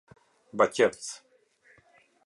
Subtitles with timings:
[0.57, 1.07] Baqevc